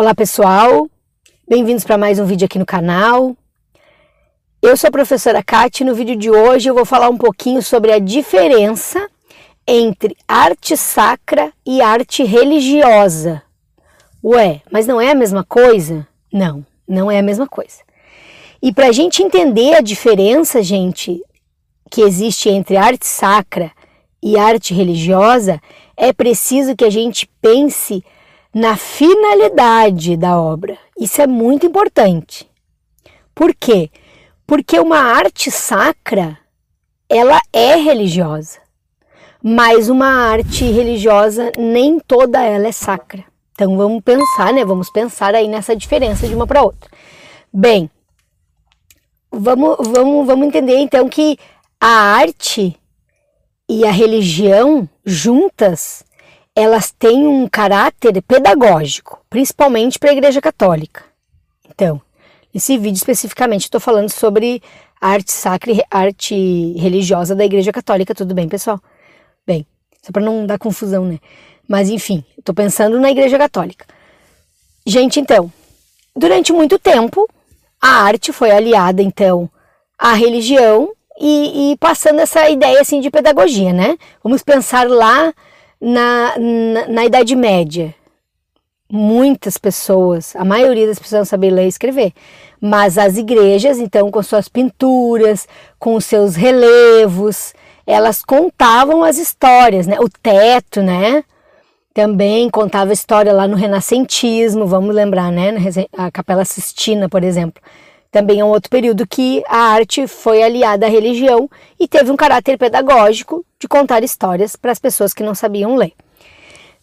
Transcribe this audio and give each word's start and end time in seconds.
Olá 0.00 0.14
pessoal, 0.14 0.88
bem-vindos 1.48 1.82
para 1.82 1.98
mais 1.98 2.20
um 2.20 2.24
vídeo 2.24 2.44
aqui 2.44 2.56
no 2.56 2.64
canal. 2.64 3.36
Eu 4.62 4.76
sou 4.76 4.86
a 4.86 4.92
professora 4.92 5.42
Kate 5.42 5.82
e 5.82 5.84
no 5.84 5.92
vídeo 5.92 6.14
de 6.14 6.30
hoje 6.30 6.70
eu 6.70 6.74
vou 6.76 6.84
falar 6.84 7.08
um 7.08 7.18
pouquinho 7.18 7.60
sobre 7.60 7.90
a 7.90 7.98
diferença 7.98 9.10
entre 9.66 10.16
arte 10.28 10.76
sacra 10.76 11.52
e 11.66 11.82
arte 11.82 12.22
religiosa. 12.22 13.42
Ué, 14.22 14.62
mas 14.70 14.86
não 14.86 15.00
é 15.00 15.10
a 15.10 15.16
mesma 15.16 15.42
coisa? 15.42 16.06
Não, 16.32 16.64
não 16.86 17.10
é 17.10 17.18
a 17.18 17.22
mesma 17.24 17.48
coisa. 17.48 17.82
E 18.62 18.72
para 18.72 18.86
a 18.86 18.92
gente 18.92 19.20
entender 19.20 19.74
a 19.74 19.80
diferença, 19.80 20.62
gente, 20.62 21.20
que 21.90 22.02
existe 22.02 22.48
entre 22.48 22.76
arte 22.76 23.04
sacra 23.04 23.72
e 24.22 24.38
arte 24.38 24.72
religiosa, 24.72 25.60
é 25.96 26.12
preciso 26.12 26.76
que 26.76 26.84
a 26.84 26.90
gente 26.90 27.28
pense 27.42 28.04
na 28.54 28.76
finalidade 28.76 30.16
da 30.16 30.40
obra. 30.40 30.76
Isso 30.98 31.20
é 31.20 31.26
muito 31.26 31.66
importante. 31.66 32.48
Por 33.34 33.54
quê? 33.54 33.90
Porque 34.46 34.78
uma 34.78 34.98
arte 34.98 35.50
sacra, 35.50 36.38
ela 37.08 37.38
é 37.52 37.76
religiosa. 37.76 38.58
Mas 39.42 39.88
uma 39.88 40.08
arte 40.08 40.64
religiosa, 40.64 41.52
nem 41.56 42.00
toda 42.00 42.42
ela 42.42 42.66
é 42.66 42.72
sacra. 42.72 43.24
Então 43.52 43.76
vamos 43.76 44.02
pensar, 44.02 44.52
né? 44.52 44.64
Vamos 44.64 44.90
pensar 44.90 45.34
aí 45.34 45.46
nessa 45.46 45.76
diferença 45.76 46.26
de 46.26 46.34
uma 46.34 46.46
para 46.46 46.62
outra. 46.62 46.90
Bem, 47.52 47.90
vamos, 49.30 49.76
vamos, 49.88 50.26
vamos 50.26 50.46
entender 50.48 50.78
então 50.78 51.08
que 51.08 51.38
a 51.80 51.88
arte 51.88 52.76
e 53.68 53.84
a 53.84 53.90
religião 53.90 54.88
juntas 55.04 56.04
elas 56.58 56.90
têm 56.90 57.24
um 57.24 57.48
caráter 57.48 58.20
pedagógico, 58.20 59.24
principalmente 59.30 59.96
para 59.96 60.10
a 60.10 60.12
Igreja 60.12 60.40
Católica. 60.40 61.04
Então, 61.68 62.02
nesse 62.52 62.76
vídeo 62.76 62.96
especificamente 62.96 63.62
estou 63.62 63.80
falando 63.80 64.10
sobre 64.10 64.60
arte 65.00 65.30
sacra 65.30 65.70
e 65.70 65.80
arte 65.88 66.72
religiosa 66.76 67.36
da 67.36 67.44
Igreja 67.44 67.70
Católica, 67.70 68.12
tudo 68.12 68.34
bem, 68.34 68.48
pessoal? 68.48 68.80
Bem, 69.46 69.64
só 70.02 70.10
para 70.10 70.20
não 70.20 70.44
dar 70.46 70.58
confusão, 70.58 71.04
né? 71.04 71.20
Mas 71.68 71.90
enfim, 71.90 72.24
estou 72.36 72.52
pensando 72.52 72.98
na 72.98 73.08
Igreja 73.08 73.38
Católica. 73.38 73.86
Gente, 74.84 75.20
então, 75.20 75.52
durante 76.16 76.52
muito 76.52 76.76
tempo, 76.76 77.28
a 77.80 78.02
arte 78.02 78.32
foi 78.32 78.50
aliada, 78.50 79.00
então, 79.00 79.48
à 79.96 80.12
religião 80.12 80.90
e, 81.20 81.70
e 81.70 81.76
passando 81.76 82.18
essa 82.18 82.50
ideia 82.50 82.80
assim 82.80 83.00
de 83.00 83.10
pedagogia, 83.12 83.72
né? 83.72 83.96
Vamos 84.24 84.42
pensar 84.42 84.88
lá 84.88 85.32
na, 85.80 86.34
na, 86.38 86.88
na 86.88 87.04
Idade 87.04 87.34
Média, 87.36 87.94
muitas 88.90 89.58
pessoas, 89.58 90.34
a 90.34 90.44
maioria 90.44 90.86
das 90.86 90.98
pessoas 90.98 91.20
não 91.20 91.24
sabem 91.26 91.50
ler 91.50 91.66
e 91.66 91.68
escrever, 91.68 92.12
mas 92.60 92.98
as 92.98 93.16
igrejas, 93.16 93.78
então, 93.78 94.10
com 94.10 94.22
suas 94.22 94.48
pinturas, 94.48 95.46
com 95.78 96.00
seus 96.00 96.34
relevos, 96.34 97.54
elas 97.86 98.24
contavam 98.24 99.02
as 99.04 99.18
histórias, 99.18 99.86
né? 99.86 99.98
O 100.00 100.08
teto, 100.08 100.82
né? 100.82 101.24
Também 101.94 102.50
contava 102.50 102.92
história 102.92 103.32
lá 103.32 103.48
no 103.48 103.56
renascentismo, 103.56 104.66
vamos 104.66 104.94
lembrar, 104.94 105.32
né? 105.32 105.54
A 105.96 106.10
Capela 106.10 106.44
Sistina, 106.44 107.08
por 107.08 107.24
exemplo. 107.24 107.62
Também 108.10 108.40
é 108.40 108.44
um 108.44 108.48
outro 108.48 108.70
período 108.70 109.06
que 109.06 109.42
a 109.46 109.58
arte 109.58 110.06
foi 110.06 110.42
aliada 110.42 110.86
à 110.86 110.88
religião 110.88 111.48
e 111.78 111.86
teve 111.86 112.10
um 112.10 112.16
caráter 112.16 112.56
pedagógico 112.56 113.44
de 113.58 113.68
contar 113.68 114.02
histórias 114.02 114.56
para 114.56 114.72
as 114.72 114.78
pessoas 114.78 115.12
que 115.12 115.22
não 115.22 115.34
sabiam 115.34 115.76
ler. 115.76 115.92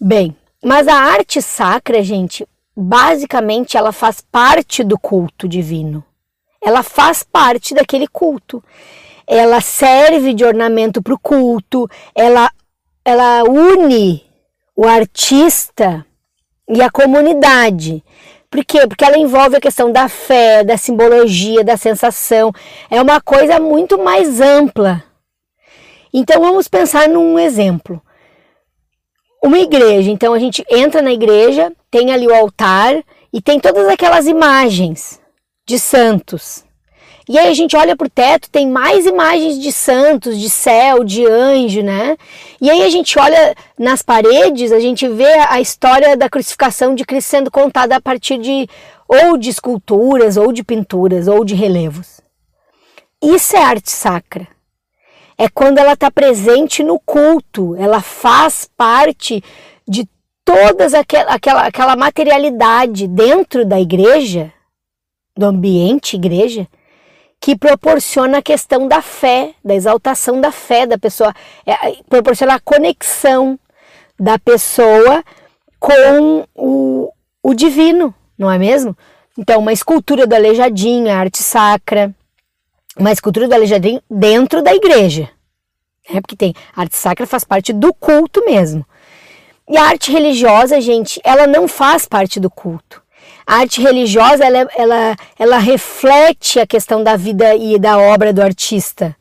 Bem, 0.00 0.36
mas 0.64 0.88
a 0.88 0.94
arte 0.94 1.40
sacra, 1.40 2.02
gente, 2.02 2.46
basicamente 2.76 3.76
ela 3.76 3.92
faz 3.92 4.20
parte 4.20 4.82
do 4.82 4.98
culto 4.98 5.48
divino. 5.48 6.04
Ela 6.60 6.82
faz 6.82 7.22
parte 7.22 7.74
daquele 7.74 8.08
culto. 8.08 8.62
Ela 9.26 9.60
serve 9.60 10.34
de 10.34 10.44
ornamento 10.44 11.00
para 11.00 11.14
o 11.14 11.18
culto, 11.18 11.88
ela, 12.14 12.50
ela 13.04 13.44
une 13.44 14.24
o 14.76 14.84
artista 14.84 16.04
e 16.68 16.82
a 16.82 16.90
comunidade. 16.90 18.02
Por 18.52 18.62
quê? 18.66 18.86
Porque 18.86 19.02
ela 19.02 19.16
envolve 19.16 19.56
a 19.56 19.60
questão 19.60 19.90
da 19.90 20.10
fé, 20.10 20.62
da 20.62 20.76
simbologia, 20.76 21.64
da 21.64 21.78
sensação. 21.78 22.52
É 22.90 23.00
uma 23.00 23.18
coisa 23.18 23.58
muito 23.58 23.98
mais 23.98 24.42
ampla. 24.42 25.02
Então 26.12 26.38
vamos 26.38 26.68
pensar 26.68 27.08
num 27.08 27.38
exemplo. 27.38 27.98
Uma 29.42 29.58
igreja, 29.58 30.10
então 30.10 30.34
a 30.34 30.38
gente 30.38 30.62
entra 30.70 31.00
na 31.00 31.10
igreja, 31.10 31.72
tem 31.90 32.12
ali 32.12 32.26
o 32.26 32.34
altar 32.34 33.02
e 33.32 33.40
tem 33.40 33.58
todas 33.58 33.88
aquelas 33.88 34.26
imagens 34.26 35.18
de 35.66 35.78
santos. 35.78 36.62
E 37.28 37.38
aí 37.38 37.48
a 37.48 37.54
gente 37.54 37.76
olha 37.76 37.96
para 37.96 38.06
o 38.06 38.10
teto, 38.10 38.50
tem 38.50 38.68
mais 38.68 39.06
imagens 39.06 39.58
de 39.60 39.70
santos, 39.70 40.38
de 40.38 40.50
céu, 40.50 41.04
de 41.04 41.24
anjo, 41.24 41.82
né? 41.82 42.16
E 42.60 42.68
aí 42.68 42.82
a 42.82 42.90
gente 42.90 43.18
olha 43.18 43.54
nas 43.78 44.02
paredes, 44.02 44.72
a 44.72 44.80
gente 44.80 45.06
vê 45.08 45.32
a 45.48 45.60
história 45.60 46.16
da 46.16 46.28
crucificação 46.28 46.94
de 46.94 47.04
Cristo 47.04 47.28
sendo 47.28 47.50
contada 47.50 47.96
a 47.96 48.00
partir 48.00 48.38
de 48.38 48.68
ou 49.06 49.36
de 49.36 49.50
esculturas, 49.50 50.36
ou 50.36 50.52
de 50.52 50.64
pinturas, 50.64 51.28
ou 51.28 51.44
de 51.44 51.54
relevos. 51.54 52.20
Isso 53.22 53.54
é 53.56 53.62
arte 53.62 53.90
sacra. 53.90 54.48
É 55.38 55.48
quando 55.48 55.78
ela 55.78 55.92
está 55.92 56.10
presente 56.10 56.82
no 56.82 56.98
culto, 56.98 57.76
ela 57.76 58.00
faz 58.00 58.68
parte 58.76 59.42
de 59.86 60.08
todas 60.44 60.94
aquela, 60.94 61.32
aquela, 61.32 61.66
aquela 61.66 61.96
materialidade 61.96 63.06
dentro 63.06 63.64
da 63.64 63.80
igreja, 63.80 64.52
do 65.36 65.46
ambiente 65.46 66.16
igreja, 66.16 66.66
que 67.42 67.56
proporciona 67.56 68.38
a 68.38 68.42
questão 68.42 68.86
da 68.86 69.02
fé, 69.02 69.52
da 69.64 69.74
exaltação 69.74 70.40
da 70.40 70.52
fé 70.52 70.86
da 70.86 70.96
pessoa, 70.96 71.34
é, 71.66 71.74
proporciona 72.08 72.54
a 72.54 72.60
conexão 72.60 73.58
da 74.16 74.38
pessoa 74.38 75.24
com 75.80 76.46
o, 76.54 77.12
o 77.42 77.52
divino, 77.52 78.14
não 78.38 78.48
é 78.48 78.56
mesmo? 78.56 78.96
Então, 79.36 79.58
uma 79.58 79.72
escultura 79.72 80.24
do 80.24 80.36
Aleijadinho, 80.36 81.10
a 81.10 81.16
arte 81.16 81.42
sacra, 81.42 82.14
uma 82.96 83.10
escultura 83.10 83.48
do 83.48 83.54
Aleijadinho 83.54 84.00
dentro 84.08 84.62
da 84.62 84.72
igreja, 84.72 85.28
né? 86.08 86.20
porque 86.20 86.36
tem 86.36 86.54
a 86.76 86.82
arte 86.82 86.94
sacra 86.94 87.26
faz 87.26 87.42
parte 87.42 87.72
do 87.72 87.92
culto 87.92 88.44
mesmo. 88.44 88.86
E 89.68 89.76
a 89.76 89.82
arte 89.82 90.12
religiosa, 90.12 90.80
gente, 90.80 91.20
ela 91.24 91.48
não 91.48 91.66
faz 91.66 92.06
parte 92.06 92.38
do 92.38 92.48
culto. 92.48 93.01
A 93.46 93.56
arte 93.56 93.80
religiosa, 93.80 94.44
ela, 94.44 94.68
ela, 94.76 95.16
ela 95.38 95.58
reflete 95.58 96.60
a 96.60 96.66
questão 96.66 97.02
da 97.02 97.16
vida 97.16 97.54
e 97.54 97.78
da 97.78 97.98
obra 97.98 98.32
do 98.32 98.42
artista. 98.42 99.16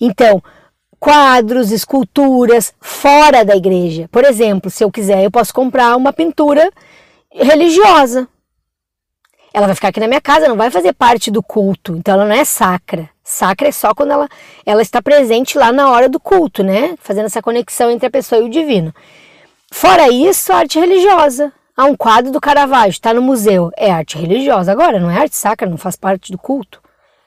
Então, 0.00 0.42
quadros, 0.98 1.70
esculturas 1.70 2.72
fora 2.80 3.44
da 3.44 3.54
igreja. 3.54 4.08
Por 4.10 4.24
exemplo, 4.24 4.70
se 4.70 4.82
eu 4.82 4.90
quiser, 4.90 5.22
eu 5.22 5.30
posso 5.30 5.52
comprar 5.52 5.96
uma 5.96 6.12
pintura 6.12 6.70
religiosa. 7.30 8.28
Ela 9.52 9.66
vai 9.66 9.74
ficar 9.74 9.88
aqui 9.88 10.00
na 10.00 10.08
minha 10.08 10.20
casa, 10.20 10.48
não 10.48 10.56
vai 10.56 10.70
fazer 10.70 10.92
parte 10.92 11.30
do 11.30 11.42
culto, 11.42 11.94
então 11.96 12.14
ela 12.14 12.24
não 12.24 12.34
é 12.34 12.44
sacra. 12.44 13.08
Sacra 13.22 13.68
é 13.68 13.72
só 13.72 13.94
quando 13.94 14.10
ela, 14.10 14.28
ela 14.66 14.82
está 14.82 15.00
presente 15.00 15.56
lá 15.56 15.70
na 15.72 15.90
hora 15.90 16.08
do 16.08 16.18
culto, 16.18 16.62
né? 16.62 16.94
Fazendo 17.00 17.26
essa 17.26 17.40
conexão 17.40 17.90
entre 17.90 18.06
a 18.06 18.10
pessoa 18.10 18.40
e 18.40 18.44
o 18.44 18.50
divino. 18.50 18.92
Fora 19.70 20.08
isso, 20.08 20.52
arte 20.52 20.78
religiosa. 20.78 21.52
Ah, 21.76 21.86
um 21.86 21.96
quadro 21.96 22.30
do 22.30 22.40
Caravaggio, 22.40 22.90
está 22.90 23.12
no 23.12 23.20
museu. 23.20 23.72
É 23.76 23.90
arte 23.90 24.16
religiosa 24.16 24.70
agora, 24.70 25.00
não 25.00 25.10
é 25.10 25.18
arte 25.18 25.36
sacra, 25.36 25.68
não 25.68 25.76
faz 25.76 25.96
parte 25.96 26.30
do 26.30 26.38
culto. 26.38 26.80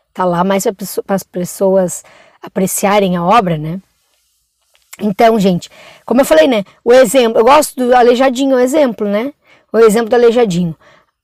Está 0.09 0.23
lá 0.23 0.43
mais 0.43 0.63
para 1.05 1.15
as 1.15 1.23
pessoas 1.23 2.03
apreciarem 2.41 3.17
a 3.17 3.23
obra, 3.23 3.57
né? 3.57 3.79
Então, 4.99 5.39
gente, 5.39 5.69
como 6.05 6.21
eu 6.21 6.25
falei, 6.25 6.47
né? 6.47 6.63
O 6.83 6.93
exemplo, 6.93 7.39
eu 7.39 7.43
gosto 7.43 7.75
do 7.75 7.95
Aleijadinho, 7.95 8.55
o 8.55 8.59
exemplo, 8.59 9.07
né? 9.07 9.33
O 9.71 9.77
exemplo 9.79 10.09
do 10.09 10.15
Aleijadinho. 10.15 10.75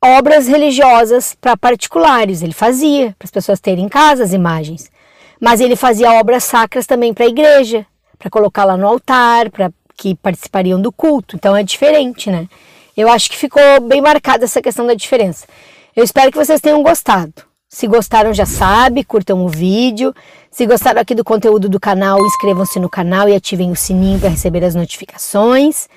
Obras 0.03 0.47
religiosas 0.47 1.33
para 1.33 1.55
particulares, 1.55 2.41
ele 2.41 2.53
fazia, 2.53 3.15
para 3.17 3.25
as 3.25 3.31
pessoas 3.31 3.59
terem 3.59 3.85
em 3.85 3.89
casa 3.89 4.23
as 4.23 4.33
imagens. 4.33 4.91
Mas 5.39 5.61
ele 5.61 5.77
fazia 5.77 6.11
obras 6.11 6.43
sacras 6.43 6.85
também 6.85 7.13
para 7.13 7.25
a 7.25 7.29
igreja, 7.29 7.85
para 8.19 8.29
colocar 8.29 8.65
lá 8.65 8.75
no 8.75 8.87
altar, 8.87 9.49
para 9.49 9.71
que 9.95 10.13
participariam 10.13 10.79
do 10.79 10.91
culto. 10.91 11.35
Então 11.35 11.55
é 11.55 11.63
diferente, 11.63 12.29
né? 12.29 12.47
Eu 12.95 13.09
acho 13.09 13.29
que 13.29 13.37
ficou 13.37 13.61
bem 13.81 14.01
marcada 14.01 14.45
essa 14.45 14.61
questão 14.61 14.85
da 14.85 14.93
diferença. 14.93 15.47
Eu 15.95 16.03
espero 16.03 16.31
que 16.31 16.37
vocês 16.37 16.61
tenham 16.61 16.81
gostado. 16.83 17.33
Se 17.67 17.87
gostaram, 17.87 18.33
já 18.33 18.45
sabe, 18.45 19.03
curtam 19.03 19.43
o 19.43 19.49
vídeo. 19.49 20.13
Se 20.51 20.65
gostaram 20.67 21.01
aqui 21.01 21.15
do 21.15 21.23
conteúdo 21.23 21.67
do 21.67 21.79
canal, 21.79 22.23
inscrevam-se 22.23 22.79
no 22.79 22.87
canal 22.87 23.27
e 23.27 23.33
ativem 23.33 23.71
o 23.71 23.75
sininho 23.75 24.19
para 24.19 24.29
receber 24.29 24.63
as 24.63 24.75
notificações. 24.75 25.89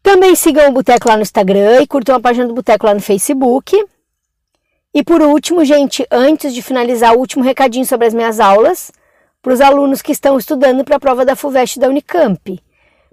Também 0.00 0.36
sigam 0.36 0.68
o 0.68 0.72
Boteco 0.72 1.08
lá 1.08 1.16
no 1.16 1.22
Instagram 1.22 1.82
e 1.82 1.86
curtam 1.88 2.14
a 2.14 2.20
página 2.20 2.46
do 2.46 2.54
Boteco 2.54 2.86
lá 2.86 2.94
no 2.94 3.00
Facebook. 3.00 3.76
E 4.94 5.02
por 5.02 5.20
último, 5.20 5.64
gente, 5.64 6.06
antes 6.08 6.54
de 6.54 6.62
finalizar, 6.62 7.14
o 7.14 7.18
último 7.18 7.42
recadinho 7.42 7.84
sobre 7.84 8.06
as 8.06 8.14
minhas 8.14 8.38
aulas 8.38 8.92
para 9.42 9.52
os 9.52 9.60
alunos 9.60 10.00
que 10.00 10.12
estão 10.12 10.38
estudando 10.38 10.84
para 10.84 10.96
a 10.96 11.00
prova 11.00 11.24
da 11.24 11.34
FUVEST 11.34 11.80
da 11.80 11.88
Unicamp. 11.88 12.62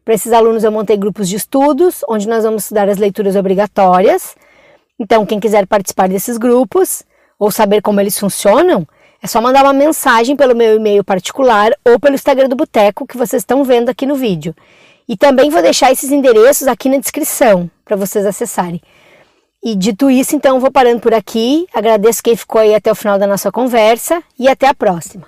Para 0.04 0.16
esses 0.16 0.34
alunos 0.34 0.64
eu 0.64 0.72
montei 0.72 0.98
grupos 0.98 1.30
de 1.30 1.38
estudos, 1.38 2.04
onde 2.10 2.28
nós 2.28 2.44
vamos 2.44 2.64
estudar 2.64 2.90
as 2.90 2.98
leituras 2.98 3.36
obrigatórias. 3.36 4.36
Então, 5.00 5.26
quem 5.26 5.40
quiser 5.40 5.66
participar 5.66 6.10
desses 6.10 6.38
grupos 6.38 7.04
ou 7.40 7.50
saber 7.50 7.82
como 7.82 8.00
eles 8.00 8.20
funcionam, 8.20 8.88
é 9.22 9.28
só 9.28 9.40
mandar 9.42 9.64
uma 9.64 9.74
mensagem 9.74 10.36
pelo 10.36 10.56
meu 10.56 10.76
e-mail 10.76 11.04
particular 11.04 11.72
ou 11.86 12.00
pelo 12.00 12.16
Instagram 12.16 12.50
do 12.50 12.56
Boteco 12.56 13.08
que 13.08 13.18
vocês 13.18 13.42
estão 13.42 13.64
vendo 13.64 13.90
aqui 13.90 14.06
no 14.06 14.16
vídeo. 14.16 14.54
E 15.08 15.16
também 15.16 15.50
vou 15.50 15.62
deixar 15.62 15.92
esses 15.92 16.12
endereços 16.12 16.68
aqui 16.68 16.90
na 16.90 16.98
descrição 16.98 17.70
para 17.86 17.96
vocês 17.96 18.26
acessarem. 18.26 18.82
E 19.64 19.76
dito 19.76 20.12
isso, 20.12 20.36
então, 20.36 20.60
vou 20.60 20.72
parando 20.72 21.00
por 21.00 21.14
aqui. 21.14 21.66
Agradeço 21.74 22.22
quem 22.22 22.36
ficou 22.36 22.60
aí 22.60 22.76
até 22.76 22.92
o 22.92 22.96
final 22.96 23.18
da 23.18 23.26
nossa 23.26 23.50
conversa 23.50 24.22
e 24.38 24.50
até 24.50 24.68
a 24.68 24.74
próxima. 24.74 25.22